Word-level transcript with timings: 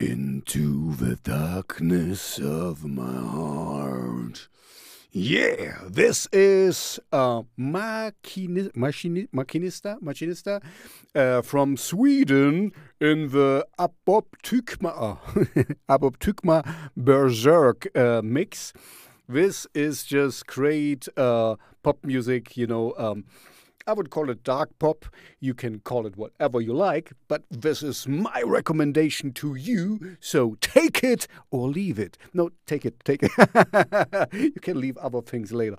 into 0.00 0.94
the 0.94 1.16
darkness 1.16 2.38
of 2.38 2.84
my 2.84 3.12
heart. 3.20 4.48
Yeah, 5.12 5.78
this 5.86 6.26
is 6.32 6.98
uh, 7.12 7.42
Machini- 7.58 8.72
Machini- 8.72 9.28
Machinista, 9.34 10.00
Machinista 10.00 10.62
uh, 11.14 11.42
from 11.42 11.76
Sweden 11.76 12.72
in 13.00 13.28
the 13.28 13.66
Aboptykma, 13.78 14.90
uh, 14.96 15.16
Aboptykma 15.98 16.64
Berserk 16.96 17.88
uh, 17.94 18.22
mix. 18.24 18.72
This 19.28 19.66
is 19.74 20.04
just 20.04 20.46
great 20.46 21.08
uh, 21.16 21.56
pop 21.82 21.98
music, 22.04 22.56
you 22.56 22.66
know. 22.66 22.94
Um, 22.96 23.24
I 23.90 23.92
would 23.92 24.10
call 24.10 24.30
it 24.30 24.44
dark 24.44 24.78
pop. 24.78 25.04
You 25.40 25.52
can 25.52 25.80
call 25.80 26.06
it 26.06 26.16
whatever 26.16 26.60
you 26.60 26.72
like, 26.72 27.12
but 27.26 27.42
this 27.50 27.82
is 27.82 28.06
my 28.06 28.40
recommendation 28.46 29.32
to 29.32 29.56
you. 29.56 30.16
So 30.20 30.56
take 30.60 31.02
it 31.02 31.26
or 31.50 31.68
leave 31.68 31.98
it. 31.98 32.16
No, 32.32 32.50
take 32.66 32.86
it, 32.86 33.04
take 33.04 33.24
it. 33.24 33.32
you 34.32 34.60
can 34.60 34.80
leave 34.80 34.96
other 34.98 35.20
things 35.22 35.50
later. 35.50 35.76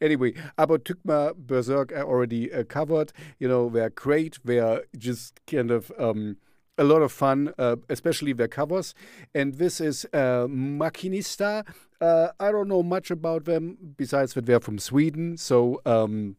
Anyway, 0.00 0.34
about 0.58 0.82
Tukma 0.82 1.36
Berserk 1.36 1.92
I 1.92 2.00
already 2.00 2.52
uh, 2.52 2.64
covered. 2.64 3.12
You 3.38 3.46
know, 3.46 3.68
they're 3.68 3.90
great. 3.90 4.40
They're 4.44 4.82
just 4.98 5.40
kind 5.46 5.70
of. 5.70 5.92
Um, 6.00 6.38
a 6.78 6.84
lot 6.84 7.02
of 7.02 7.12
fun, 7.12 7.52
uh, 7.58 7.76
especially 7.90 8.32
their 8.32 8.48
covers. 8.48 8.94
And 9.34 9.54
this 9.56 9.78
is 9.78 10.06
uh, 10.12 10.46
Machinista. 10.48 11.66
Uh, 12.00 12.28
I 12.40 12.50
don't 12.50 12.66
know 12.66 12.82
much 12.82 13.10
about 13.10 13.44
them 13.44 13.76
besides 13.96 14.32
that 14.32 14.46
they're 14.46 14.58
from 14.58 14.78
Sweden. 14.78 15.36
So 15.36 15.82
um, 15.84 16.36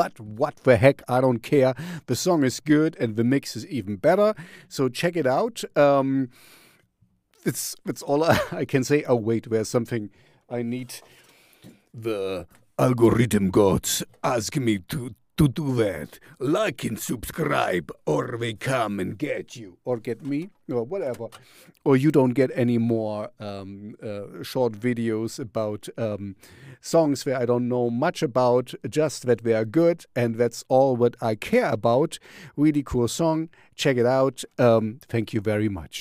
but 0.00 0.18
what 0.18 0.56
the 0.64 0.78
heck, 0.78 1.02
I 1.08 1.20
don't 1.20 1.40
care. 1.40 1.74
The 2.06 2.16
song 2.16 2.42
is 2.42 2.58
good 2.58 2.96
and 2.98 3.16
the 3.16 3.22
mix 3.22 3.54
is 3.54 3.66
even 3.66 3.96
better. 3.96 4.32
So 4.66 4.88
check 4.88 5.14
it 5.14 5.26
out. 5.26 5.62
Um, 5.76 6.30
it's 7.44 7.76
it's 7.84 8.00
all 8.00 8.24
I 8.24 8.64
can 8.68 8.82
say. 8.82 9.04
Oh 9.04 9.16
wait, 9.16 9.50
there's 9.50 9.68
something 9.68 10.08
I 10.48 10.62
need. 10.62 10.94
The 11.92 12.46
algorithm 12.78 13.50
gods 13.50 14.02
ask 14.24 14.56
me 14.56 14.78
to 14.88 15.14
to 15.40 15.48
do 15.48 15.74
that. 15.76 16.18
Like 16.38 16.84
and 16.84 16.98
subscribe, 17.00 17.90
or 18.04 18.36
they 18.38 18.52
come 18.52 19.00
and 19.00 19.16
get 19.16 19.56
you, 19.56 19.78
or 19.86 19.96
get 19.96 20.22
me, 20.22 20.50
or 20.68 20.82
whatever. 20.82 21.28
Or 21.82 21.96
you 21.96 22.10
don't 22.10 22.34
get 22.34 22.50
any 22.54 22.76
more 22.76 23.30
um, 23.40 23.94
uh, 24.02 24.42
short 24.42 24.74
videos 24.74 25.38
about 25.38 25.88
um, 25.96 26.36
songs 26.82 27.24
where 27.24 27.38
I 27.38 27.46
don't 27.46 27.68
know 27.70 27.88
much 27.88 28.22
about, 28.22 28.74
just 28.90 29.24
that 29.28 29.42
they 29.42 29.54
are 29.54 29.64
good, 29.64 30.04
and 30.14 30.34
that's 30.34 30.62
all 30.68 30.94
what 30.94 31.14
I 31.22 31.36
care 31.36 31.70
about. 31.72 32.18
Really 32.56 32.82
cool 32.82 33.08
song. 33.08 33.48
Check 33.74 33.96
it 33.96 34.06
out. 34.20 34.44
Um, 34.58 35.00
thank 35.08 35.32
you 35.32 35.40
very 35.40 35.70
much. 35.70 35.96